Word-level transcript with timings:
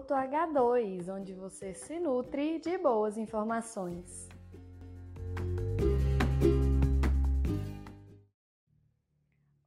Minuto 0.00 0.14
H2, 0.14 1.14
onde 1.14 1.34
você 1.34 1.74
se 1.74 2.00
nutre 2.00 2.58
de 2.58 2.78
boas 2.78 3.18
informações. 3.18 4.30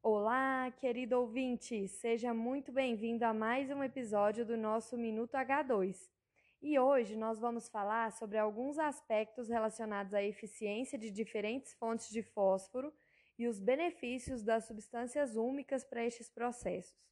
Olá, 0.02 0.72
querido 0.72 1.20
ouvinte! 1.20 1.88
Seja 1.88 2.34
muito 2.34 2.72
bem-vindo 2.72 3.24
a 3.24 3.32
mais 3.32 3.70
um 3.70 3.84
episódio 3.84 4.44
do 4.44 4.58
nosso 4.58 4.98
Minuto 4.98 5.36
H2. 5.36 6.10
E 6.64 6.80
hoje 6.80 7.16
nós 7.16 7.40
vamos 7.40 7.70
falar 7.70 8.12
sobre 8.12 8.40
alguns 8.40 8.80
aspectos 8.80 9.50
relacionados 9.50 10.16
à 10.16 10.24
eficiência 10.24 10.98
de 10.98 11.12
diferentes 11.12 11.76
fontes 11.76 12.10
de 12.10 12.24
fósforo 12.24 12.92
e 13.38 13.46
os 13.46 13.60
benefícios 13.60 14.42
das 14.42 14.66
substâncias 14.66 15.36
úmicas 15.36 15.84
para 15.84 16.04
estes 16.04 16.28
processos. 16.28 17.04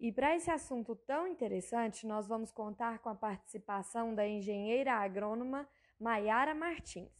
E 0.00 0.10
para 0.10 0.34
esse 0.34 0.50
assunto 0.50 0.96
tão 0.96 1.26
interessante, 1.26 2.06
nós 2.06 2.26
vamos 2.26 2.50
contar 2.50 3.00
com 3.00 3.10
a 3.10 3.14
participação 3.14 4.14
da 4.14 4.26
engenheira 4.26 4.94
agrônoma 4.94 5.68
Maiara 5.98 6.54
Martins. 6.54 7.12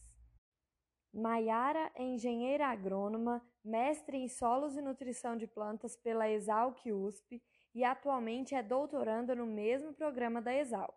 Maiara 1.12 1.92
é 1.94 2.02
engenheira 2.02 2.68
agrônoma, 2.68 3.46
mestre 3.62 4.16
em 4.16 4.28
solos 4.28 4.78
e 4.78 4.80
nutrição 4.80 5.36
de 5.36 5.46
plantas 5.46 5.94
pela 5.94 6.30
Exalc 6.30 6.90
USP 6.90 7.42
e 7.74 7.84
atualmente 7.84 8.54
é 8.54 8.62
doutoranda 8.62 9.34
no 9.34 9.44
mesmo 9.44 9.92
programa 9.92 10.40
da 10.40 10.54
Exalc. 10.54 10.96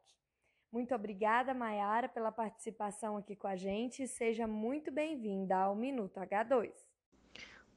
Muito 0.72 0.96
obrigada, 0.96 1.54
Maiara, 1.54 2.08
pela 2.08 2.32
participação 2.32 3.18
aqui 3.18 3.36
com 3.36 3.48
a 3.48 3.58
gente 3.58 4.04
e 4.04 4.08
seja 4.08 4.48
muito 4.48 4.90
bem-vinda 4.90 5.58
ao 5.58 5.76
Minuto 5.76 6.18
H2. 6.18 6.93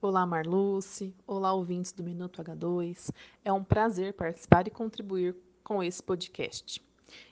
Olá, 0.02 0.26
Marluce. 0.26 1.14
Olá, 1.26 1.54
ouvintes 1.54 1.90
do 1.90 2.04
Minuto 2.04 2.42
H2. 2.42 3.10
É 3.42 3.50
um 3.50 3.64
prazer 3.64 4.12
participar 4.12 4.68
e 4.68 4.70
contribuir 4.70 5.34
com 5.64 5.82
esse 5.82 6.02
podcast. 6.02 6.86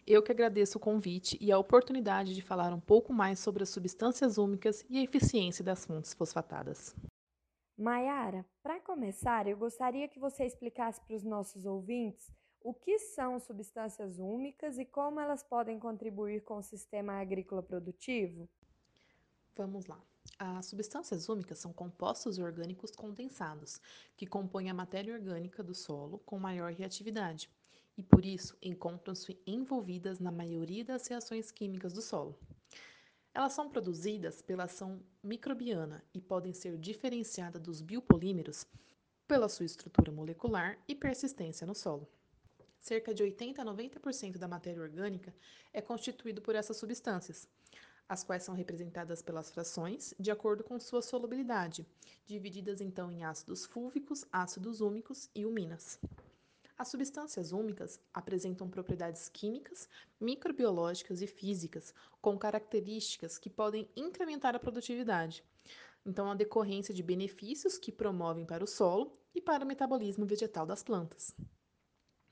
Eu 0.06 0.22
que 0.22 0.32
agradeço 0.32 0.78
o 0.78 0.80
convite 0.80 1.36
e 1.42 1.52
a 1.52 1.58
oportunidade 1.58 2.34
de 2.34 2.40
falar 2.40 2.72
um 2.72 2.80
pouco 2.80 3.12
mais 3.12 3.38
sobre 3.38 3.62
as 3.62 3.68
substâncias 3.68 4.38
úmicas 4.38 4.82
e 4.88 4.98
a 4.98 5.02
eficiência 5.02 5.62
das 5.62 5.84
fontes 5.84 6.14
fosfatadas. 6.14 6.96
Maiara, 7.76 8.46
para 8.62 8.80
começar, 8.80 9.46
eu 9.46 9.58
gostaria 9.58 10.08
que 10.08 10.18
você 10.18 10.46
explicasse 10.46 11.02
para 11.02 11.16
os 11.16 11.22
nossos 11.22 11.66
ouvintes 11.66 12.32
o 12.62 12.72
que 12.72 12.98
são 12.98 13.38
substâncias 13.38 14.18
úmicas 14.18 14.78
e 14.78 14.86
como 14.86 15.20
elas 15.20 15.42
podem 15.42 15.78
contribuir 15.78 16.42
com 16.42 16.56
o 16.56 16.62
sistema 16.62 17.20
agrícola 17.20 17.62
produtivo. 17.62 18.48
Vamos 19.54 19.86
lá. 19.86 20.00
As 20.38 20.66
substâncias 20.66 21.28
úmicas 21.28 21.58
são 21.58 21.72
compostos 21.72 22.38
orgânicos 22.38 22.90
condensados, 22.90 23.80
que 24.16 24.26
compõem 24.26 24.68
a 24.68 24.74
matéria 24.74 25.14
orgânica 25.14 25.62
do 25.62 25.74
solo 25.74 26.18
com 26.18 26.38
maior 26.38 26.72
reatividade, 26.72 27.48
e 27.96 28.02
por 28.02 28.24
isso 28.24 28.56
encontram-se 28.60 29.38
envolvidas 29.46 30.18
na 30.18 30.32
maioria 30.32 30.84
das 30.84 31.06
reações 31.06 31.50
químicas 31.50 31.92
do 31.92 32.02
solo. 32.02 32.38
Elas 33.32 33.52
são 33.52 33.68
produzidas 33.68 34.42
pela 34.42 34.64
ação 34.64 35.00
microbiana 35.22 36.04
e 36.12 36.20
podem 36.20 36.52
ser 36.52 36.78
diferenciadas 36.78 37.60
dos 37.60 37.80
biopolímeros 37.80 38.66
pela 39.26 39.48
sua 39.48 39.66
estrutura 39.66 40.12
molecular 40.12 40.78
e 40.86 40.94
persistência 40.94 41.66
no 41.66 41.74
solo. 41.74 42.08
Cerca 42.80 43.14
de 43.14 43.22
80 43.22 43.62
a 43.62 43.64
90% 43.64 44.36
da 44.36 44.46
matéria 44.46 44.82
orgânica 44.82 45.34
é 45.72 45.80
constituído 45.80 46.42
por 46.42 46.54
essas 46.54 46.76
substâncias, 46.76 47.48
as 48.08 48.22
quais 48.22 48.42
são 48.42 48.54
representadas 48.54 49.22
pelas 49.22 49.50
frações 49.50 50.14
de 50.18 50.30
acordo 50.30 50.62
com 50.62 50.78
sua 50.78 51.02
solubilidade, 51.02 51.86
divididas 52.26 52.80
então 52.80 53.10
em 53.10 53.24
ácidos 53.24 53.64
fúlvicos, 53.64 54.24
ácidos 54.30 54.80
úmicos 54.80 55.30
e 55.34 55.44
uminas. 55.46 55.98
As 56.76 56.88
substâncias 56.88 57.52
úmicas 57.52 58.00
apresentam 58.12 58.68
propriedades 58.68 59.28
químicas, 59.28 59.88
microbiológicas 60.20 61.22
e 61.22 61.26
físicas 61.26 61.94
com 62.20 62.36
características 62.36 63.38
que 63.38 63.48
podem 63.48 63.88
incrementar 63.94 64.56
a 64.56 64.58
produtividade. 64.58 65.44
Então, 66.04 66.30
a 66.30 66.34
decorrência 66.34 66.92
de 66.92 67.02
benefícios 67.02 67.78
que 67.78 67.92
promovem 67.92 68.44
para 68.44 68.64
o 68.64 68.66
solo 68.66 69.16
e 69.34 69.40
para 69.40 69.64
o 69.64 69.68
metabolismo 69.68 70.26
vegetal 70.26 70.66
das 70.66 70.82
plantas. 70.82 71.34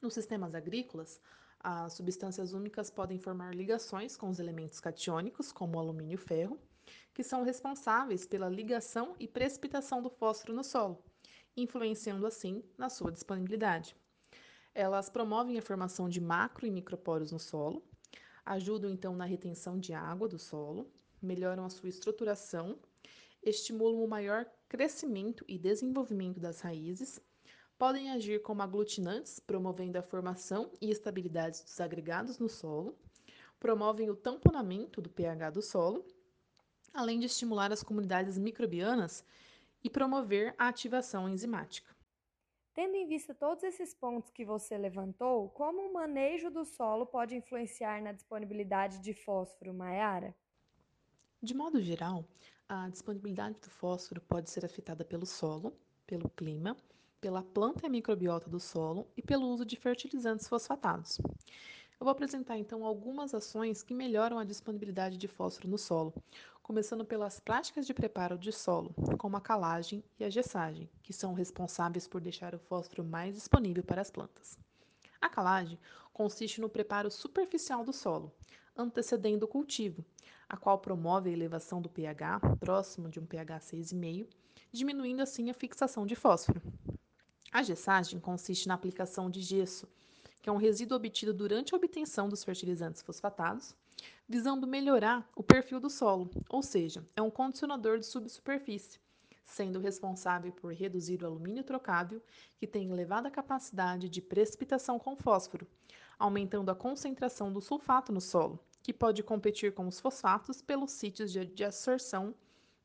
Nos 0.00 0.14
sistemas 0.14 0.54
agrícolas, 0.54 1.20
as 1.62 1.92
substâncias 1.92 2.52
úmicas 2.52 2.90
podem 2.90 3.18
formar 3.18 3.54
ligações 3.54 4.16
com 4.16 4.28
os 4.28 4.40
elementos 4.40 4.80
catiônicos, 4.80 5.52
como 5.52 5.76
o 5.76 5.80
alumínio 5.80 6.16
e 6.16 6.18
ferro, 6.18 6.58
que 7.14 7.22
são 7.22 7.44
responsáveis 7.44 8.26
pela 8.26 8.48
ligação 8.48 9.14
e 9.20 9.28
precipitação 9.28 10.02
do 10.02 10.10
fósforo 10.10 10.52
no 10.52 10.64
solo, 10.64 11.02
influenciando 11.56 12.26
assim 12.26 12.64
na 12.76 12.88
sua 12.88 13.12
disponibilidade. 13.12 13.94
Elas 14.74 15.08
promovem 15.08 15.58
a 15.58 15.62
formação 15.62 16.08
de 16.08 16.20
macro 16.20 16.66
e 16.66 16.70
microporos 16.70 17.30
no 17.30 17.38
solo, 17.38 17.84
ajudam 18.44 18.90
então 18.90 19.14
na 19.14 19.24
retenção 19.24 19.78
de 19.78 19.92
água 19.92 20.26
do 20.26 20.38
solo, 20.38 20.90
melhoram 21.20 21.64
a 21.64 21.70
sua 21.70 21.88
estruturação, 21.88 22.78
estimulam 23.42 24.02
o 24.02 24.08
maior 24.08 24.46
crescimento 24.68 25.44
e 25.46 25.58
desenvolvimento 25.58 26.40
das 26.40 26.60
raízes 26.60 27.20
podem 27.82 28.12
agir 28.12 28.40
como 28.42 28.62
aglutinantes, 28.62 29.40
promovendo 29.40 29.98
a 29.98 30.02
formação 30.02 30.70
e 30.80 30.88
estabilidade 30.88 31.64
dos 31.64 31.80
agregados 31.80 32.38
no 32.38 32.48
solo, 32.48 32.96
promovem 33.58 34.08
o 34.08 34.14
tamponamento 34.14 35.02
do 35.02 35.10
pH 35.10 35.50
do 35.50 35.60
solo, 35.60 36.06
além 36.94 37.18
de 37.18 37.26
estimular 37.26 37.72
as 37.72 37.82
comunidades 37.82 38.38
microbianas 38.38 39.24
e 39.82 39.90
promover 39.90 40.54
a 40.56 40.68
ativação 40.68 41.28
enzimática. 41.28 41.92
Tendo 42.72 42.94
em 42.94 43.08
vista 43.08 43.34
todos 43.34 43.64
esses 43.64 43.92
pontos 43.92 44.30
que 44.30 44.44
você 44.44 44.78
levantou, 44.78 45.48
como 45.48 45.80
o 45.80 45.92
manejo 45.92 46.52
do 46.52 46.64
solo 46.64 47.04
pode 47.04 47.34
influenciar 47.34 48.00
na 48.00 48.12
disponibilidade 48.12 49.00
de 49.00 49.12
fósforo, 49.12 49.74
Maiara? 49.74 50.32
De 51.42 51.52
modo 51.52 51.82
geral, 51.82 52.24
a 52.68 52.88
disponibilidade 52.88 53.58
do 53.58 53.70
fósforo 53.70 54.20
pode 54.20 54.50
ser 54.50 54.64
afetada 54.64 55.04
pelo 55.04 55.26
solo, 55.26 55.76
pelo 56.06 56.30
clima 56.30 56.76
pela 57.22 57.40
planta 57.40 57.86
e 57.86 57.88
microbiota 57.88 58.50
do 58.50 58.58
solo 58.58 59.06
e 59.16 59.22
pelo 59.22 59.46
uso 59.46 59.64
de 59.64 59.76
fertilizantes 59.76 60.48
fosfatados. 60.48 61.20
Eu 61.20 62.04
vou 62.04 62.10
apresentar 62.10 62.58
então 62.58 62.84
algumas 62.84 63.32
ações 63.32 63.80
que 63.80 63.94
melhoram 63.94 64.40
a 64.40 64.44
disponibilidade 64.44 65.16
de 65.16 65.28
fósforo 65.28 65.68
no 65.68 65.78
solo, 65.78 66.12
começando 66.64 67.04
pelas 67.04 67.38
práticas 67.38 67.86
de 67.86 67.94
preparo 67.94 68.36
de 68.36 68.50
solo, 68.50 68.92
como 69.18 69.36
a 69.36 69.40
calagem 69.40 70.02
e 70.18 70.24
a 70.24 70.28
gessagem, 70.28 70.90
que 71.00 71.12
são 71.12 71.32
responsáveis 71.32 72.08
por 72.08 72.20
deixar 72.20 72.56
o 72.56 72.58
fósforo 72.58 73.04
mais 73.04 73.36
disponível 73.36 73.84
para 73.84 74.02
as 74.02 74.10
plantas. 74.10 74.58
A 75.20 75.28
calagem 75.28 75.78
consiste 76.12 76.60
no 76.60 76.68
preparo 76.68 77.08
superficial 77.08 77.84
do 77.84 77.92
solo, 77.92 78.32
antecedendo 78.76 79.44
o 79.44 79.48
cultivo, 79.48 80.04
a 80.48 80.56
qual 80.56 80.80
promove 80.80 81.30
a 81.30 81.32
elevação 81.32 81.80
do 81.80 81.88
pH 81.88 82.40
próximo 82.58 83.08
de 83.08 83.20
um 83.20 83.26
pH 83.26 83.60
6,5, 83.60 84.26
diminuindo 84.72 85.22
assim 85.22 85.50
a 85.50 85.54
fixação 85.54 86.04
de 86.04 86.16
fósforo. 86.16 86.60
A 87.52 87.62
gessagem 87.62 88.18
consiste 88.18 88.66
na 88.66 88.72
aplicação 88.72 89.28
de 89.28 89.42
gesso, 89.42 89.86
que 90.40 90.48
é 90.48 90.52
um 90.52 90.56
resíduo 90.56 90.96
obtido 90.96 91.34
durante 91.34 91.74
a 91.74 91.76
obtenção 91.76 92.26
dos 92.26 92.42
fertilizantes 92.42 93.02
fosfatados, 93.02 93.76
visando 94.26 94.66
melhorar 94.66 95.30
o 95.36 95.42
perfil 95.42 95.78
do 95.78 95.90
solo, 95.90 96.30
ou 96.48 96.62
seja, 96.62 97.06
é 97.14 97.20
um 97.20 97.30
condicionador 97.30 97.98
de 97.98 98.06
subsuperfície, 98.06 98.98
sendo 99.44 99.78
responsável 99.78 100.50
por 100.50 100.72
reduzir 100.72 101.22
o 101.22 101.26
alumínio 101.26 101.62
trocável, 101.62 102.22
que 102.56 102.66
tem 102.66 102.90
elevada 102.90 103.30
capacidade 103.30 104.08
de 104.08 104.22
precipitação 104.22 104.98
com 104.98 105.14
fósforo, 105.14 105.66
aumentando 106.18 106.70
a 106.70 106.74
concentração 106.74 107.52
do 107.52 107.60
sulfato 107.60 108.10
no 108.10 108.20
solo, 108.20 108.58
que 108.82 108.94
pode 108.94 109.22
competir 109.22 109.74
com 109.74 109.86
os 109.86 110.00
fosfatos 110.00 110.62
pelos 110.62 110.90
sítios 110.92 111.30
de 111.30 111.64
absorção 111.64 112.34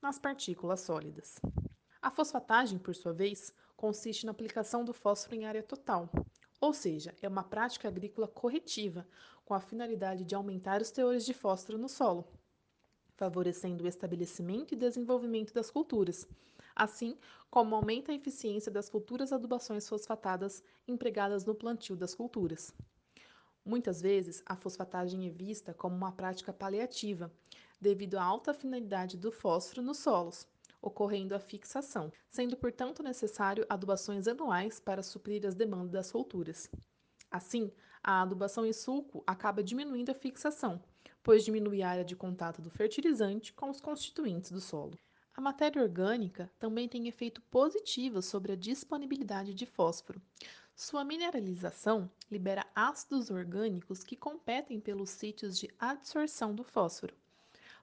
nas 0.02 0.20
partículas 0.20 0.82
sólidas. 0.82 1.40
A 2.02 2.12
fosfatagem, 2.12 2.78
por 2.78 2.94
sua 2.94 3.14
vez, 3.14 3.54
consiste 3.78 4.26
na 4.26 4.32
aplicação 4.32 4.84
do 4.84 4.92
fósforo 4.92 5.36
em 5.36 5.46
área 5.46 5.62
total, 5.62 6.10
ou 6.60 6.74
seja, 6.74 7.16
é 7.22 7.28
uma 7.28 7.44
prática 7.44 7.88
agrícola 7.88 8.28
corretiva, 8.28 9.08
com 9.46 9.54
a 9.54 9.62
finalidade 9.62 10.26
de 10.26 10.34
aumentar 10.34 10.82
os 10.82 10.90
teores 10.90 11.24
de 11.24 11.34
fósforo 11.34 11.78
no 11.78 11.88
solo, 11.88 12.28
favorecendo 13.16 13.84
o 13.84 13.88
estabelecimento 13.88 14.74
e 14.74 14.78
desenvolvimento 14.78 15.54
das 15.54 15.70
culturas, 15.70 16.28
assim 16.76 17.18
como 17.50 17.76
aumenta 17.76 18.12
a 18.12 18.16
eficiência 18.16 18.72
das 18.72 18.90
futuras 18.90 19.32
adubações 19.32 19.88
fosfatadas 19.88 20.64
empregadas 20.88 21.46
no 21.46 21.56
plantio 21.56 21.96
das 21.96 22.16
culturas. 22.16 22.74
Muitas 23.64 24.02
vezes, 24.02 24.42
a 24.46 24.56
fosfatagem 24.56 25.28
é 25.28 25.30
vista 25.30 25.74
como 25.74 25.96
uma 25.96 26.12
prática 26.12 26.52
paliativa, 26.52 27.32
devido 27.80 28.16
à 28.16 28.24
alta 28.24 28.54
finalidade 28.54 29.18
do 29.18 29.32
fósforo 29.32 29.82
nos 29.82 30.00
solos, 30.00 30.48
ocorrendo 30.82 31.36
a 31.36 31.40
fixação, 31.40 32.12
sendo, 32.30 32.56
portanto, 32.56 33.04
necessário 33.04 33.66
adubações 33.70 34.28
anuais 34.28 34.80
para 34.80 35.04
suprir 35.04 35.46
as 35.46 35.56
demandas 35.56 35.92
das 35.92 36.12
culturas. 36.12 36.70
Assim, 37.30 37.72
a 38.04 38.22
adubação 38.22 38.66
em 38.66 38.74
sulco 38.74 39.24
acaba 39.28 39.64
diminuindo 39.64 40.12
a 40.12 40.16
fixação, 40.16 40.82
pois 41.22 41.44
diminui 41.44 41.82
a 41.82 41.90
área 41.90 42.06
de 42.06 42.16
contato 42.16 42.62
do 42.62 42.70
fertilizante 42.70 43.54
com 43.54 43.70
os 43.70 43.82
constituintes 43.82 44.52
do 44.52 44.62
solo. 44.62 44.98
A 45.36 45.42
matéria 45.42 45.84
orgânica 45.84 46.50
também 46.58 46.88
tem 46.90 47.08
efeito 47.08 47.42
positivo 47.44 48.22
sobre 48.22 48.54
a 48.54 48.56
disponibilidade 48.56 49.54
de 49.54 49.66
fósforo. 49.66 50.22
Sua 50.76 51.04
mineralização 51.04 52.10
libera 52.32 52.66
ácidos 52.74 53.30
orgânicos 53.30 54.04
que 54.04 54.16
competem 54.16 54.80
pelos 54.80 55.10
sítios 55.10 55.60
de 55.60 55.70
absorção 55.78 56.56
do 56.56 56.64
fósforo. 56.64 57.16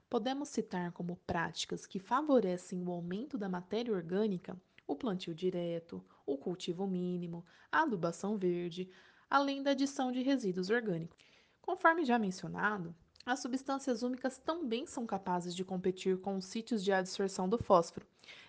Podemos 0.09 0.49
citar 0.49 0.91
como 0.91 1.17
práticas 1.27 1.85
que 1.85 1.99
favorecem 1.99 2.81
o 2.83 2.91
aumento 2.91 3.37
da 3.37 3.49
matéria 3.49 3.93
orgânica 3.93 4.59
o 4.87 4.95
plantio 4.95 5.33
direto, 5.33 6.03
o 6.25 6.37
cultivo 6.37 6.87
mínimo, 6.87 7.45
a 7.71 7.81
adubação 7.81 8.37
verde, 8.37 8.89
além 9.29 9.63
da 9.63 9.71
adição 9.71 10.11
de 10.11 10.21
resíduos 10.21 10.69
orgânicos. 10.69 11.17
Conforme 11.61 12.05
já 12.05 12.19
mencionado, 12.19 12.95
as 13.25 13.39
substâncias 13.39 14.03
úmicas 14.03 14.37
também 14.37 14.85
são 14.85 15.05
capazes 15.05 15.55
de 15.55 15.65
competir 15.65 16.19
com 16.21 16.37
os 16.37 16.45
sítios 16.45 16.83
de 16.83 16.91
adsorção 16.91 17.49
do 17.49 17.57
fósforo, 17.57 18.05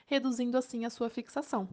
reduzindo 0.06 0.58
assim 0.58 0.84
a 0.84 0.90
sua 0.90 1.08
fixação. 1.08 1.68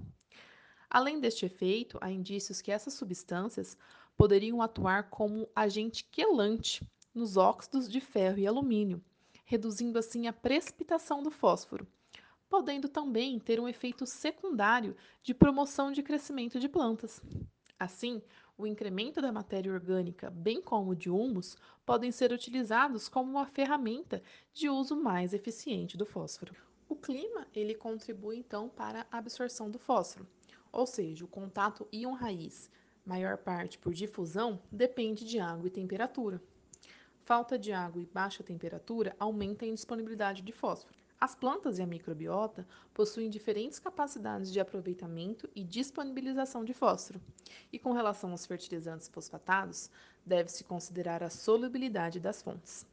Além 0.90 1.20
deste 1.20 1.46
efeito, 1.46 1.98
há 2.00 2.10
indícios 2.10 2.62
que 2.62 2.72
essas 2.72 2.94
substâncias 2.94 3.78
poderiam 4.16 4.62
atuar 4.62 5.10
como 5.10 5.50
agente 5.54 6.06
quelante 6.06 6.88
nos 7.14 7.36
óxidos 7.36 7.90
de 7.90 8.00
ferro 8.00 8.40
e 8.40 8.48
alumínio, 8.48 9.04
reduzindo 9.44 10.00
assim 10.00 10.28
a 10.28 10.34
precipitação 10.34 11.22
do 11.22 11.32
fósforo, 11.32 11.88
podendo 12.50 12.88
também 12.88 13.40
ter 13.40 13.60
um 13.60 13.68
efeito 13.68 14.06
secundário 14.06 14.96
de 15.22 15.34
promoção 15.34 15.92
de 15.92 16.04
crescimento 16.04 16.60
de 16.60 16.70
plantas. 16.70 17.22
Assim, 17.80 18.22
o 18.58 18.68
incremento 18.68 19.22
da 19.22 19.32
matéria 19.32 19.74
orgânica, 19.74 20.30
bem 20.30 20.62
como 20.62 20.96
de 20.96 21.10
humus, 21.10 21.58
podem 21.86 22.12
ser 22.12 22.32
utilizados 22.32 23.10
como 23.10 23.32
uma 23.32 23.46
ferramenta 23.46 24.22
de 24.54 24.70
uso 24.70 24.96
mais 24.96 25.34
eficiente 25.34 25.98
do 25.98 26.06
fósforo. 26.06 26.56
O 26.88 26.96
clima, 26.96 27.48
ele 27.56 27.74
contribui 27.74 28.38
então 28.38 28.70
para 28.70 29.08
a 29.12 29.18
absorção 29.18 29.72
do 29.72 29.80
fósforo, 29.80 30.28
ou 30.72 30.86
seja, 30.86 31.26
o 31.26 31.28
contato 31.28 31.88
íon-raiz, 31.92 32.70
maior 33.06 33.38
parte 33.38 33.78
por 33.80 33.94
difusão, 33.94 34.62
depende 34.72 35.26
de 35.26 35.40
água 35.40 35.68
e 35.68 35.72
temperatura. 35.72 36.42
Falta 37.26 37.58
de 37.58 37.72
água 37.72 38.02
e 38.02 38.06
baixa 38.06 38.44
temperatura 38.44 39.16
aumenta 39.18 39.64
a 39.64 39.68
indisponibilidade 39.68 40.42
de 40.42 40.52
fósforo. 40.52 40.98
As 41.22 41.34
plantas 41.34 41.80
e 41.80 41.82
a 41.82 41.88
microbiota 41.88 42.68
possuem 42.94 43.30
diferentes 43.30 43.80
capacidades 43.80 44.52
de 44.52 44.60
aproveitamento 44.60 45.50
e 45.56 45.64
disponibilização 45.64 46.66
de 46.66 46.74
fósforo. 46.74 47.22
E 47.72 47.80
com 47.80 47.94
relação 47.94 48.32
aos 48.32 48.46
fertilizantes 48.46 49.08
fosfatados, 49.08 49.90
deve-se 50.26 50.66
considerar 50.66 51.24
a 51.24 51.30
solubilidade 51.30 52.20
das 52.20 52.42
fontes. 52.42 52.86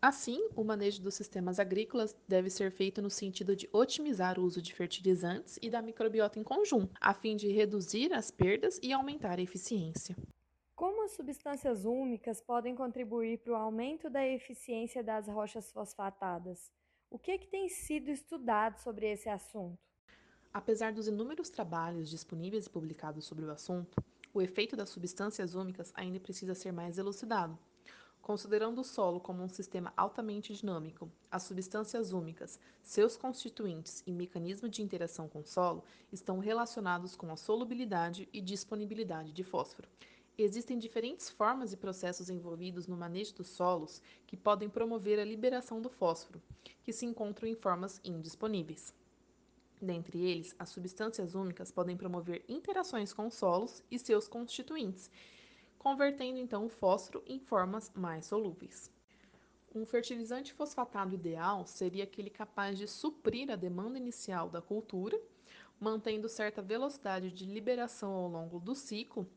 Assim, 0.00 0.48
o 0.56 0.64
manejo 0.64 1.02
dos 1.02 1.14
sistemas 1.14 1.60
agrícolas 1.60 2.16
deve 2.26 2.48
ser 2.48 2.70
feito 2.70 3.02
no 3.02 3.10
sentido 3.10 3.54
de 3.54 3.68
otimizar 3.70 4.38
o 4.38 4.44
uso 4.44 4.62
de 4.62 4.72
fertilizantes 4.72 5.58
e 5.60 5.68
da 5.68 5.82
microbiota 5.82 6.38
em 6.38 6.42
conjunto, 6.42 6.94
a 6.98 7.12
fim 7.12 7.36
de 7.36 7.48
reduzir 7.48 8.14
as 8.14 8.30
perdas 8.30 8.80
e 8.82 8.94
aumentar 8.94 9.38
a 9.38 9.42
eficiência. 9.42 10.16
Como 10.76 11.04
as 11.04 11.12
substâncias 11.12 11.84
úmicas 11.84 12.40
podem 12.40 12.74
contribuir 12.74 13.38
para 13.38 13.52
o 13.52 13.56
aumento 13.56 14.10
da 14.10 14.26
eficiência 14.26 15.04
das 15.04 15.28
rochas 15.28 15.70
fosfatadas? 15.70 16.72
O 17.08 17.16
que, 17.16 17.30
é 17.30 17.38
que 17.38 17.46
tem 17.46 17.68
sido 17.68 18.10
estudado 18.10 18.76
sobre 18.80 19.08
esse 19.08 19.28
assunto? 19.28 19.78
Apesar 20.52 20.92
dos 20.92 21.06
inúmeros 21.06 21.48
trabalhos 21.48 22.10
disponíveis 22.10 22.66
e 22.66 22.70
publicados 22.70 23.24
sobre 23.24 23.44
o 23.44 23.52
assunto, 23.52 24.02
o 24.32 24.42
efeito 24.42 24.74
das 24.74 24.90
substâncias 24.90 25.54
úmicas 25.54 25.92
ainda 25.94 26.18
precisa 26.18 26.56
ser 26.56 26.72
mais 26.72 26.98
elucidado. 26.98 27.56
Considerando 28.20 28.80
o 28.80 28.84
solo 28.84 29.20
como 29.20 29.44
um 29.44 29.48
sistema 29.48 29.92
altamente 29.96 30.52
dinâmico, 30.52 31.08
as 31.30 31.44
substâncias 31.44 32.12
úmicas, 32.12 32.58
seus 32.82 33.16
constituintes 33.16 34.02
e 34.08 34.12
mecanismo 34.12 34.68
de 34.68 34.82
interação 34.82 35.28
com 35.28 35.38
o 35.38 35.46
solo 35.46 35.84
estão 36.10 36.40
relacionados 36.40 37.14
com 37.14 37.30
a 37.30 37.36
solubilidade 37.36 38.28
e 38.32 38.40
disponibilidade 38.40 39.30
de 39.30 39.44
fósforo. 39.44 39.88
Existem 40.36 40.76
diferentes 40.78 41.30
formas 41.30 41.72
e 41.72 41.76
processos 41.76 42.28
envolvidos 42.28 42.88
no 42.88 42.96
manejo 42.96 43.34
dos 43.34 43.46
solos 43.46 44.02
que 44.26 44.36
podem 44.36 44.68
promover 44.68 45.20
a 45.20 45.24
liberação 45.24 45.80
do 45.80 45.88
fósforo, 45.88 46.42
que 46.82 46.92
se 46.92 47.06
encontram 47.06 47.48
em 47.48 47.54
formas 47.54 48.00
indisponíveis. 48.02 48.92
Dentre 49.80 50.20
eles, 50.20 50.52
as 50.58 50.70
substâncias 50.70 51.36
úmicas 51.36 51.70
podem 51.70 51.96
promover 51.96 52.44
interações 52.48 53.12
com 53.12 53.30
solos 53.30 53.80
e 53.88 53.96
seus 53.96 54.26
constituintes, 54.26 55.08
convertendo 55.78 56.38
então 56.38 56.66
o 56.66 56.68
fósforo 56.68 57.22
em 57.26 57.38
formas 57.38 57.92
mais 57.94 58.26
solúveis. 58.26 58.90
Um 59.72 59.86
fertilizante 59.86 60.52
fosfatado 60.52 61.14
ideal 61.14 61.64
seria 61.64 62.04
aquele 62.04 62.30
capaz 62.30 62.76
de 62.76 62.88
suprir 62.88 63.52
a 63.52 63.56
demanda 63.56 63.98
inicial 63.98 64.48
da 64.48 64.60
cultura, 64.60 65.20
mantendo 65.78 66.28
certa 66.28 66.60
velocidade 66.60 67.30
de 67.30 67.44
liberação 67.44 68.12
ao 68.12 68.28
longo 68.28 68.58
do 68.58 68.74
ciclo, 68.74 69.28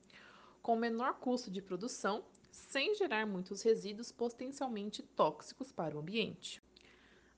com 0.68 0.76
menor 0.76 1.14
custo 1.14 1.50
de 1.50 1.62
produção, 1.62 2.26
sem 2.52 2.94
gerar 2.94 3.26
muitos 3.26 3.62
resíduos 3.62 4.12
potencialmente 4.12 5.02
tóxicos 5.02 5.72
para 5.72 5.96
o 5.96 6.00
ambiente. 6.02 6.62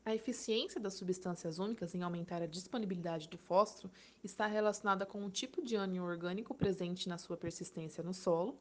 A 0.03 0.15
eficiência 0.15 0.81
das 0.81 0.95
substâncias 0.95 1.59
úmicas 1.59 1.93
em 1.93 2.01
aumentar 2.01 2.41
a 2.41 2.47
disponibilidade 2.47 3.29
do 3.29 3.37
fósforo 3.37 3.93
está 4.23 4.47
relacionada 4.47 5.05
com 5.05 5.23
o 5.23 5.29
tipo 5.29 5.63
de 5.63 5.75
ânion 5.75 6.05
orgânico 6.05 6.55
presente 6.55 7.07
na 7.07 7.19
sua 7.19 7.37
persistência 7.37 8.03
no 8.03 8.15
solo, 8.15 8.57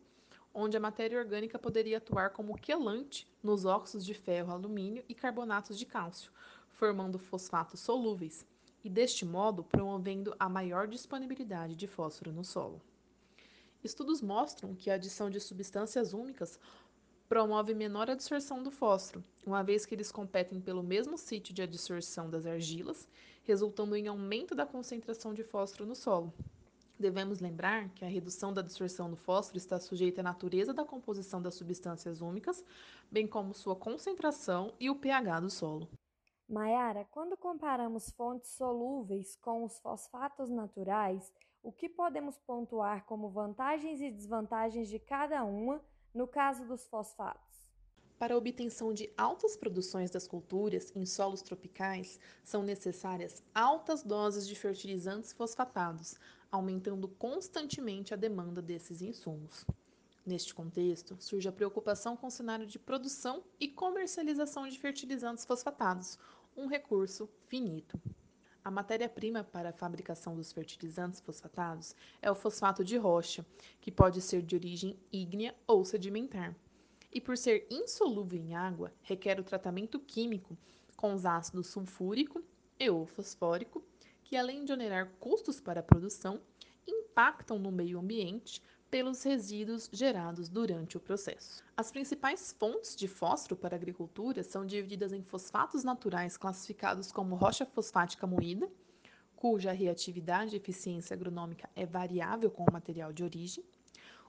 onde 0.52 0.76
a 0.76 0.80
matéria 0.80 1.18
orgânica 1.18 1.58
poderia 1.58 1.96
atuar 1.96 2.28
como 2.28 2.58
quelante 2.58 3.26
nos 3.42 3.64
óxidos 3.64 4.04
de 4.04 4.12
ferro, 4.12 4.52
alumínio 4.52 5.02
e 5.08 5.14
carbonatos 5.14 5.78
de 5.78 5.86
cálcio, 5.86 6.30
formando 6.68 7.18
fosfatos 7.18 7.80
solúveis, 7.80 8.46
e 8.84 8.90
deste 8.90 9.24
modo 9.24 9.64
promovendo 9.64 10.36
a 10.38 10.46
maior 10.46 10.86
disponibilidade 10.86 11.74
de 11.74 11.86
fósforo 11.86 12.30
no 12.30 12.44
solo. 12.44 12.82
Estudos 13.82 14.20
mostram 14.20 14.74
que 14.74 14.90
a 14.90 14.94
adição 14.94 15.30
de 15.30 15.38
substâncias 15.38 16.12
úmicas 16.12 16.58
promove 17.28 17.74
menor 17.74 18.10
absorção 18.10 18.62
do 18.62 18.70
fósforo, 18.70 19.22
uma 19.46 19.62
vez 19.62 19.86
que 19.86 19.94
eles 19.94 20.10
competem 20.10 20.60
pelo 20.60 20.82
mesmo 20.82 21.18
sítio 21.18 21.54
de 21.54 21.62
adsorção 21.62 22.28
das 22.28 22.46
argilas, 22.46 23.06
resultando 23.44 23.94
em 23.94 24.08
aumento 24.08 24.54
da 24.54 24.66
concentração 24.66 25.34
de 25.34 25.44
fósforo 25.44 25.86
no 25.86 25.94
solo. 25.94 26.32
Devemos 26.98 27.38
lembrar 27.38 27.88
que 27.90 28.04
a 28.04 28.08
redução 28.08 28.52
da 28.52 28.60
absorção 28.60 29.08
do 29.08 29.16
fósforo 29.16 29.58
está 29.58 29.78
sujeita 29.78 30.20
à 30.20 30.24
natureza 30.24 30.74
da 30.74 30.84
composição 30.84 31.40
das 31.40 31.54
substâncias 31.54 32.20
úmicas, 32.20 32.64
bem 33.08 33.26
como 33.26 33.54
sua 33.54 33.76
concentração 33.76 34.72
e 34.80 34.90
o 34.90 34.96
pH 34.96 35.40
do 35.40 35.50
solo. 35.50 35.88
Maiara, 36.48 37.06
quando 37.10 37.36
comparamos 37.36 38.10
fontes 38.10 38.50
solúveis 38.50 39.36
com 39.36 39.64
os 39.64 39.78
fosfatos 39.78 40.48
naturais, 40.48 41.30
o 41.68 41.72
que 41.72 41.86
podemos 41.86 42.38
pontuar 42.38 43.04
como 43.04 43.28
vantagens 43.28 44.00
e 44.00 44.10
desvantagens 44.10 44.88
de 44.88 44.98
cada 44.98 45.44
uma 45.44 45.84
no 46.14 46.26
caso 46.26 46.64
dos 46.64 46.86
fosfatos, 46.86 47.68
para 48.18 48.32
a 48.32 48.38
obtenção 48.38 48.94
de 48.94 49.12
altas 49.18 49.54
produções 49.54 50.10
das 50.10 50.26
culturas 50.26 50.90
em 50.96 51.04
solos 51.04 51.42
tropicais, 51.42 52.18
são 52.42 52.62
necessárias 52.62 53.44
altas 53.54 54.02
doses 54.02 54.48
de 54.48 54.56
fertilizantes 54.56 55.30
fosfatados, 55.30 56.18
aumentando 56.50 57.06
constantemente 57.06 58.14
a 58.14 58.16
demanda 58.16 58.62
desses 58.62 59.02
insumos. 59.02 59.66
Neste 60.24 60.54
contexto, 60.54 61.18
surge 61.20 61.50
a 61.50 61.52
preocupação 61.52 62.16
com 62.16 62.28
o 62.28 62.30
cenário 62.30 62.66
de 62.66 62.78
produção 62.78 63.44
e 63.60 63.68
comercialização 63.68 64.66
de 64.66 64.78
fertilizantes 64.80 65.44
fosfatados, 65.44 66.18
um 66.56 66.66
recurso 66.66 67.28
finito. 67.46 68.00
A 68.68 68.70
matéria-prima 68.70 69.42
para 69.42 69.70
a 69.70 69.72
fabricação 69.72 70.36
dos 70.36 70.52
fertilizantes 70.52 71.22
fosfatados 71.22 71.96
é 72.20 72.30
o 72.30 72.34
fosfato 72.34 72.84
de 72.84 72.98
rocha, 72.98 73.42
que 73.80 73.90
pode 73.90 74.20
ser 74.20 74.42
de 74.42 74.54
origem 74.54 74.94
ígnea 75.10 75.54
ou 75.66 75.86
sedimentar. 75.86 76.54
E 77.10 77.18
por 77.18 77.38
ser 77.38 77.66
insolúvel 77.70 78.38
em 78.38 78.54
água, 78.54 78.92
requer 79.00 79.40
o 79.40 79.42
tratamento 79.42 79.98
químico 79.98 80.54
com 80.98 81.14
os 81.14 81.24
ácidos 81.24 81.68
sulfúrico 81.68 82.44
e 82.78 82.90
ou 82.90 83.06
fosfórico, 83.06 83.82
que 84.22 84.36
além 84.36 84.66
de 84.66 84.72
onerar 84.74 85.14
custos 85.18 85.58
para 85.58 85.80
a 85.80 85.82
produção, 85.82 86.38
impactam 86.86 87.58
no 87.58 87.72
meio 87.72 87.98
ambiente, 87.98 88.60
pelos 88.90 89.22
resíduos 89.22 89.88
gerados 89.92 90.48
durante 90.48 90.96
o 90.96 91.00
processo. 91.00 91.62
As 91.76 91.90
principais 91.90 92.54
fontes 92.58 92.96
de 92.96 93.06
fósforo 93.06 93.56
para 93.56 93.74
a 93.74 93.78
agricultura 93.78 94.42
são 94.42 94.64
divididas 94.64 95.12
em 95.12 95.22
fosfatos 95.22 95.84
naturais 95.84 96.36
classificados 96.36 97.12
como 97.12 97.36
rocha 97.36 97.66
fosfática 97.66 98.26
moída, 98.26 98.70
cuja 99.36 99.72
reatividade 99.72 100.54
e 100.54 100.58
eficiência 100.58 101.14
agronômica 101.14 101.68
é 101.76 101.86
variável 101.86 102.50
com 102.50 102.64
o 102.64 102.72
material 102.72 103.12
de 103.12 103.22
origem, 103.22 103.64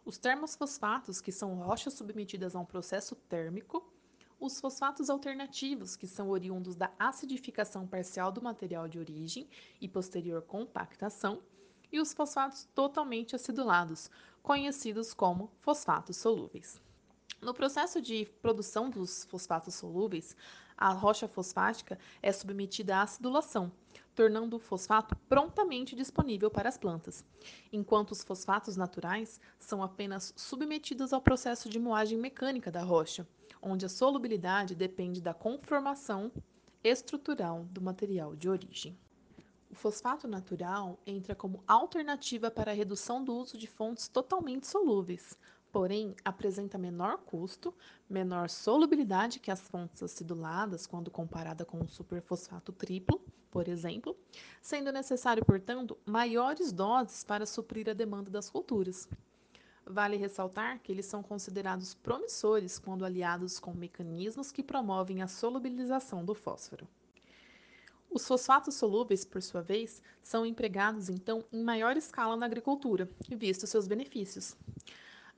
os 0.06 0.18
termofosfatos, 0.18 1.22
que 1.22 1.32
são 1.32 1.56
rochas 1.56 1.94
submetidas 1.94 2.56
a 2.56 2.60
um 2.60 2.66
processo 2.66 3.16
térmico, 3.16 3.92
os 4.39 4.60
fosfatos 4.60 5.10
alternativos, 5.10 5.96
que 5.96 6.08
são 6.08 6.30
oriundos 6.30 6.75
da 6.75 6.92
acidificação 6.98 7.86
parcial 7.86 8.32
do 8.32 8.42
material 8.42 8.88
de 8.88 8.98
origem 8.98 9.48
e 9.82 9.88
posterior 9.88 10.42
compactação, 10.42 11.42
e 11.91 12.00
os 12.00 12.13
fosfatos 12.13 12.67
totalmente 12.74 13.36
acidulados, 13.36 14.10
conhecidos 14.41 15.13
como 15.13 15.51
fosfatos 15.60 16.17
solúveis. 16.17 16.81
No 17.41 17.53
processo 17.53 18.01
de 18.01 18.25
produção 18.41 18.89
dos 18.89 19.24
fosfatos 19.25 19.75
solúveis, 19.75 20.36
a 20.77 20.89
rocha 20.91 21.27
fosfática 21.27 21.98
é 22.22 22.31
submetida 22.31 22.98
à 22.98 23.01
acidulação, 23.01 23.72
tornando 24.13 24.58
o 24.58 24.60
fosfato 24.60 25.15
prontamente 25.27 25.96
disponível 25.96 26.51
para 26.51 26.67
as 26.67 26.77
plantas, 26.77 27.24
enquanto 27.72 28.12
os 28.12 28.24
fosfatos 28.24 28.75
naturais 28.75 29.39
são 29.58 29.81
apenas 29.81 30.34
submetidos 30.36 31.13
ao 31.13 31.22
processo 31.22 31.69
de 31.69 31.79
moagem 31.79 32.17
mecânica 32.17 32.69
da 32.72 32.81
rocha, 32.81 33.27
onde 33.62 33.86
a 33.86 33.89
solubilidade 33.89 34.75
depende 34.75 35.22
da 35.22 35.34
conformação 35.34 36.31
estrutural 36.84 37.65
do 37.72 37.81
material 37.81 38.36
de 38.36 38.50
origem. 38.50 38.98
O 39.71 39.75
fosfato 39.75 40.27
natural 40.27 40.99
entra 41.05 41.35
como 41.35 41.63
alternativa 41.67 42.49
para 42.49 42.71
a 42.71 42.73
redução 42.73 43.23
do 43.23 43.35
uso 43.35 43.55
de 43.55 43.67
fontes 43.67 44.07
totalmente 44.07 44.65
solúveis, 44.65 45.38
porém 45.71 46.15
apresenta 46.25 46.75
menor 46.75 47.19
custo, 47.19 47.73
menor 48.09 48.49
solubilidade 48.49 49.39
que 49.39 49.51
as 49.51 49.61
fontes 49.61 50.01
aciduladas 50.01 50.88
quando 50.88 51.11
comparada 51.11 51.63
com 51.65 51.83
o 51.83 51.88
superfosfato 51.88 52.71
triplo, 52.71 53.21
por 53.51 53.67
exemplo, 53.67 54.17
sendo 54.59 54.91
necessário, 54.91 55.45
portanto, 55.45 55.95
maiores 56.03 56.71
doses 56.71 57.23
para 57.23 57.45
suprir 57.45 57.88
a 57.89 57.93
demanda 57.93 58.31
das 58.31 58.49
culturas. 58.49 59.07
Vale 59.85 60.17
ressaltar 60.17 60.79
que 60.79 60.91
eles 60.91 61.05
são 61.05 61.21
considerados 61.21 61.93
promissores 61.93 62.79
quando 62.79 63.05
aliados 63.05 63.59
com 63.59 63.73
mecanismos 63.73 64.51
que 64.51 64.63
promovem 64.63 65.21
a 65.21 65.27
solubilização 65.27 66.25
do 66.25 66.33
fósforo. 66.33 66.88
Os 68.12 68.28
fosfatos 68.28 68.74
solúveis, 68.74 69.24
por 69.24 69.42
sua 69.42 69.62
vez, 69.62 70.01
são 70.24 70.44
empregados 70.44 71.10
então 71.10 71.44
em 71.54 71.63
maior 71.63 71.96
escala 71.96 72.36
na 72.36 72.46
agricultura, 72.48 73.08
visto 73.30 73.68
seus 73.68 73.88
benefícios. 73.88 74.58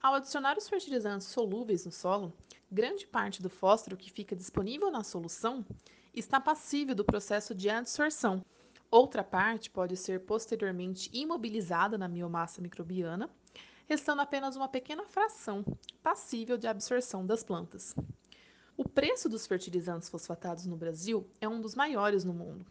Ao 0.01 0.13
adicionar 0.13 0.58
os 0.58 0.70
fertilizantes 0.70 1.28
solúveis 1.28 1.86
no 1.86 1.92
solo, 1.92 2.34
grande 2.72 3.06
parte 3.06 3.42
do 3.42 3.50
fósforo 3.50 3.98
que 3.98 4.10
fica 4.10 4.36
disponível 4.36 4.90
na 4.90 5.04
solução 5.04 5.66
está 6.13 6.40
passível 6.40 6.96
do 6.96 7.04
processo 7.04 7.54
de 7.54 7.70
adsorção. 7.70 8.42
Outra 8.90 9.24
parte 9.24 9.70
pode 9.70 9.98
ser 9.98 10.22
posteriormente 10.22 11.10
imobilizada 11.13 11.98
na 11.98 12.08
biomassa 12.08 12.62
microbiana, 12.62 13.30
restando 13.88 14.22
apenas 14.22 14.56
uma 14.56 14.70
pequena 14.70 15.06
fração 15.06 15.66
passível 16.01 16.58
de 16.58 16.68
absorção 16.68 17.25
das 17.25 17.44
plantas. 17.44 17.94
O 18.81 18.89
preço 18.89 19.29
dos 19.29 19.45
fertilizantes 19.45 20.09
fosfatados 20.09 20.65
no 20.65 20.75
Brasil 20.75 21.29
é 21.39 21.47
um 21.47 21.61
dos 21.61 21.75
maiores 21.75 22.23
no 22.23 22.33
mundo. 22.33 22.65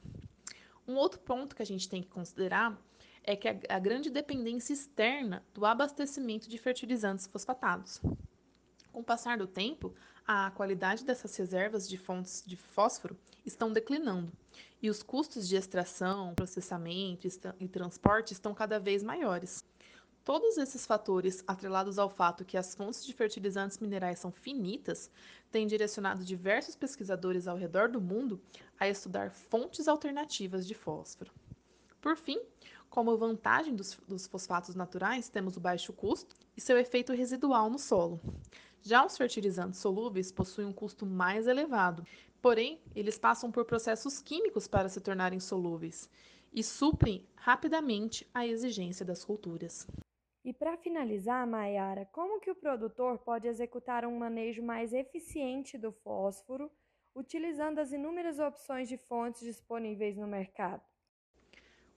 Um 0.84 0.96
outro 0.96 1.20
ponto 1.20 1.54
que 1.54 1.62
a 1.62 1.64
gente 1.64 1.88
tem 1.88 2.02
que 2.02 2.08
considerar 2.08 2.76
é 3.22 3.36
que 3.36 3.46
a, 3.46 3.56
a 3.68 3.78
grande 3.78 4.10
dependência 4.10 4.72
externa 4.72 5.44
do 5.54 5.64
abastecimento 5.64 6.50
de 6.50 6.58
fertilizantes 6.58 7.28
fosfatados. 7.28 8.02
Com 8.90 8.98
o 9.02 9.04
passar 9.04 9.38
do 9.38 9.46
tempo, 9.46 9.94
a 10.26 10.50
qualidade 10.50 11.04
dessas 11.04 11.36
reservas 11.36 11.88
de 11.88 11.96
fontes 11.96 12.42
de 12.44 12.56
fósforo 12.56 13.16
estão 13.46 13.72
declinando 13.72 14.32
e 14.82 14.90
os 14.90 15.04
custos 15.04 15.46
de 15.46 15.54
extração, 15.54 16.34
processamento 16.34 17.28
e 17.60 17.68
transporte 17.68 18.32
estão 18.32 18.52
cada 18.52 18.80
vez 18.80 19.04
maiores. 19.04 19.64
Todos 20.32 20.58
esses 20.58 20.86
fatores, 20.86 21.42
atrelados 21.44 21.98
ao 21.98 22.08
fato 22.08 22.44
que 22.44 22.56
as 22.56 22.72
fontes 22.72 23.04
de 23.04 23.12
fertilizantes 23.12 23.80
minerais 23.80 24.20
são 24.20 24.30
finitas, 24.30 25.10
têm 25.50 25.66
direcionado 25.66 26.24
diversos 26.24 26.76
pesquisadores 26.76 27.48
ao 27.48 27.56
redor 27.56 27.88
do 27.88 28.00
mundo 28.00 28.40
a 28.78 28.88
estudar 28.88 29.32
fontes 29.32 29.88
alternativas 29.88 30.68
de 30.68 30.72
fósforo. 30.72 31.32
Por 32.00 32.16
fim, 32.16 32.40
como 32.88 33.16
vantagem 33.16 33.74
dos, 33.74 33.98
dos 34.06 34.28
fosfatos 34.28 34.76
naturais, 34.76 35.28
temos 35.28 35.56
o 35.56 35.60
baixo 35.60 35.92
custo 35.92 36.36
e 36.56 36.60
seu 36.60 36.78
efeito 36.78 37.12
residual 37.12 37.68
no 37.68 37.76
solo. 37.76 38.20
Já 38.82 39.04
os 39.04 39.16
fertilizantes 39.16 39.80
solúveis 39.80 40.30
possuem 40.30 40.68
um 40.68 40.72
custo 40.72 41.04
mais 41.04 41.48
elevado, 41.48 42.06
porém, 42.40 42.80
eles 42.94 43.18
passam 43.18 43.50
por 43.50 43.64
processos 43.64 44.22
químicos 44.22 44.68
para 44.68 44.88
se 44.88 45.00
tornarem 45.00 45.40
solúveis 45.40 46.08
e 46.52 46.62
suprem 46.62 47.26
rapidamente 47.34 48.24
a 48.32 48.46
exigência 48.46 49.04
das 49.04 49.24
culturas. 49.24 49.88
E 50.42 50.52
para 50.52 50.76
finalizar, 50.76 51.46
Mayara, 51.46 52.06
como 52.06 52.40
que 52.40 52.50
o 52.50 52.54
produtor 52.54 53.18
pode 53.18 53.46
executar 53.46 54.06
um 54.06 54.18
manejo 54.18 54.62
mais 54.62 54.92
eficiente 54.94 55.76
do 55.76 55.92
fósforo, 55.92 56.70
utilizando 57.14 57.78
as 57.78 57.92
inúmeras 57.92 58.38
opções 58.38 58.88
de 58.88 58.96
fontes 58.96 59.42
disponíveis 59.42 60.16
no 60.16 60.26
mercado? 60.26 60.82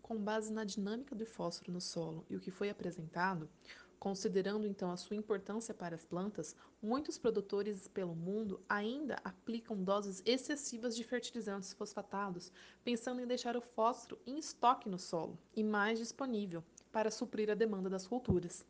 Com 0.01 0.17
base 0.17 0.51
na 0.51 0.65
dinâmica 0.65 1.15
do 1.15 1.25
fósforo 1.25 1.71
no 1.71 1.79
solo 1.79 2.25
e 2.29 2.35
o 2.35 2.39
que 2.41 2.51
foi 2.51 2.69
apresentado, 2.69 3.49
Considerando 4.03 4.67
então 4.67 4.91
a 4.91 4.97
sua 4.97 5.15
importância 5.15 5.73
para 5.73 5.95
as 5.95 6.03
plantas, 6.03 6.57
muitos 6.81 7.17
produtores 7.17 7.87
pelo 7.87 8.13
mundo 8.13 8.61
ainda 8.67 9.15
aplicam 9.23 9.81
doses 9.81 10.21
excessivas 10.25 10.93
de 10.93 11.05
fertilizantes 11.05 11.71
fosfatados, 11.71 12.51
pensando 12.83 13.21
em 13.21 13.25
deixar 13.25 13.55
o 13.55 13.61
fósforo 13.61 14.19
em 14.27 14.37
estoque 14.37 14.89
no 14.89 14.99
solo 14.99 15.39
e 15.55 15.63
mais 15.63 15.99
disponível 15.99 16.61
para 16.93 17.11
suprir 17.11 17.49
a 17.49 17.55
demanda 17.55 17.89
das 17.89 18.07
culturas. 18.07 18.63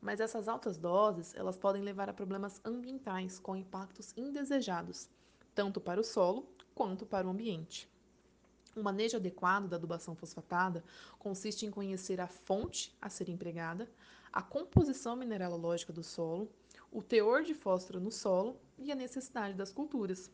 Mas 0.00 0.18
essas 0.18 0.48
altas 0.48 0.76
doses, 0.76 1.32
elas 1.36 1.56
podem 1.56 1.80
levar 1.80 2.10
a 2.10 2.12
problemas 2.12 2.60
ambientais 2.64 3.38
com 3.38 3.54
impactos 3.54 4.12
indesejados, 4.16 5.08
tanto 5.54 5.80
para 5.80 6.00
o 6.00 6.04
solo 6.04 6.46
quanto 6.74 7.06
para 7.06 7.26
o 7.26 7.30
ambiente. 7.30 7.88
O 8.74 8.82
manejo 8.82 9.16
adequado 9.16 9.68
da 9.68 9.76
adubação 9.76 10.16
fosfatada 10.16 10.82
consiste 11.20 11.64
em 11.64 11.70
conhecer 11.70 12.20
a 12.20 12.26
fonte 12.26 12.92
a 13.00 13.08
ser 13.08 13.28
empregada, 13.28 13.88
a 14.32 14.42
composição 14.42 15.14
mineralógica 15.14 15.92
do 15.92 16.02
solo, 16.02 16.50
o 16.90 17.00
teor 17.00 17.42
de 17.44 17.54
fósforo 17.54 18.00
no 18.00 18.10
solo 18.10 18.58
e 18.76 18.90
a 18.90 18.96
necessidade 18.96 19.54
das 19.54 19.70
culturas. 19.70 20.30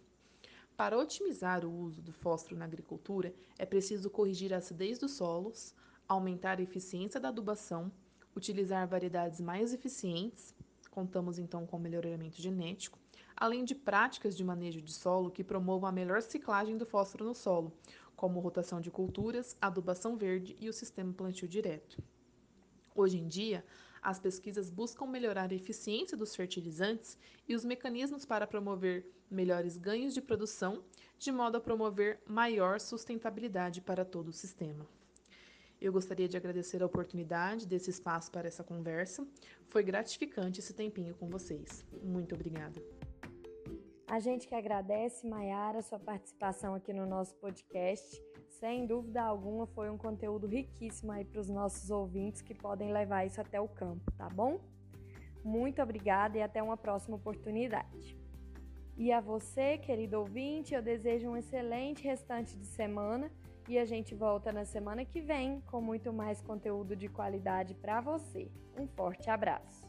Para 0.77 0.97
otimizar 0.97 1.67
o 1.67 1.71
uso 1.71 2.01
do 2.01 2.13
fósforo 2.13 2.57
na 2.57 2.65
agricultura, 2.65 3.35
é 3.59 3.67
preciso 3.67 4.09
corrigir 4.09 4.55
a 4.55 4.59
acidez 4.59 4.99
dos 4.99 5.11
solos, 5.11 5.75
aumentar 6.09 6.59
a 6.59 6.63
eficiência 6.63 7.21
da 7.21 7.29
adubação, 7.29 7.93
utilizar 8.35 8.89
variedades 8.89 9.41
mais 9.41 9.75
eficientes, 9.75 10.55
contamos 10.91 11.39
então 11.39 11.67
com 11.67 11.79
melhoramento 11.79 12.41
genético, 12.41 12.99
além 13.37 13.65
de 13.65 13.75
práticas 13.75 14.37
de 14.37 14.43
manejo 14.43 14.81
de 14.81 14.93
solo 14.93 15.31
que 15.31 15.45
promovam 15.45 15.89
a 15.89 15.93
melhor 15.93 16.23
ciclagem 16.23 16.77
do 16.77 16.87
fósforo 16.87 17.25
no 17.25 17.35
solo, 17.35 17.73
como 18.17 18.41
rotação 18.41 18.81
de 18.81 18.91
culturas, 18.91 19.57
adubação 19.61 20.17
verde 20.17 20.57
e 20.59 20.69
o 20.69 20.73
sistema 20.73 21.13
plantio 21.13 21.47
direto. 21.47 22.03
Hoje 22.95 23.19
em 23.19 23.29
dia, 23.29 23.65
as 24.03 24.19
pesquisas 24.19 24.71
buscam 24.71 25.07
melhorar 25.07 25.53
a 25.53 25.55
eficiência 25.55 26.17
dos 26.17 26.35
fertilizantes 26.35 27.19
e 27.47 27.55
os 27.55 27.65
mecanismos 27.65 28.25
para 28.25 28.47
promover 28.47 29.07
melhores 29.31 29.77
ganhos 29.77 30.15
de 30.15 30.23
produção, 30.23 30.83
de 31.19 31.31
modo 31.31 31.57
a 31.57 31.61
promover 31.61 32.21
maior 32.27 32.81
sustentabilidade 32.81 33.81
para 33.81 34.05
todo 34.05 34.29
o 34.29 34.33
sistema. 34.33 34.87
Eu 35.81 35.93
gostaria 35.93 36.29
de 36.29 36.37
agradecer 36.37 36.83
a 36.83 36.87
oportunidade 36.87 37.67
desse 37.67 37.91
espaço 37.91 38.31
para 38.33 38.49
essa 38.49 38.65
conversa. 38.65 39.27
Foi 39.69 39.83
gratificante 39.85 40.59
esse 40.59 40.75
tempinho 40.75 41.15
com 41.15 41.29
vocês. 41.29 41.87
Muito 42.03 42.35
obrigada. 42.35 42.83
A 44.09 44.19
gente 44.19 44.49
que 44.49 44.55
agradece, 44.55 45.27
Maiara, 45.27 45.83
sua 45.83 45.99
participação 45.99 46.75
aqui 46.75 46.93
no 46.93 47.07
nosso 47.07 47.35
podcast. 47.37 48.21
Sem 48.49 48.87
dúvida 48.87 49.23
alguma, 49.23 49.67
foi 49.67 49.89
um 49.89 49.97
conteúdo 49.97 50.49
riquíssimo 50.49 51.13
aí 51.13 51.25
para 51.25 51.41
os 51.41 51.49
nossos 51.49 51.91
ouvintes 51.91 52.43
que 52.43 52.55
podem 52.55 52.93
levar 52.93 53.25
isso 53.25 53.41
até 53.41 53.61
o 53.61 53.69
campo, 53.69 54.11
tá 54.17 54.29
bom? 54.29 54.59
Muito 55.45 55.81
obrigada 55.81 56.39
e 56.39 56.43
até 56.43 56.61
uma 56.61 56.77
próxima 56.77 57.17
oportunidade. 57.17 58.19
E 58.97 59.13
a 59.13 59.21
você, 59.21 59.79
querido 59.79 60.19
ouvinte, 60.19 60.75
eu 60.75 60.83
desejo 60.83 61.29
um 61.29 61.37
excelente 61.37 62.03
restante 62.03 62.57
de 62.57 62.67
semana 62.67 63.31
e 63.69 63.79
a 63.79 63.85
gente 63.85 64.15
volta 64.15 64.53
na 64.53 64.65
semana 64.65 65.05
que 65.05 65.21
vem 65.21 65.61
com 65.63 65.81
muito 65.81 66.13
mais 66.13 66.41
conteúdo 66.41 66.97
de 66.97 67.09
qualidade 67.09 67.75
para 67.75 68.01
você. 68.01 68.51
Um 68.77 68.87
forte 68.87 69.29
abraço. 69.31 69.88